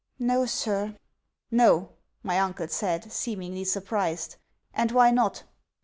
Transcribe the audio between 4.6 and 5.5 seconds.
'and why not?'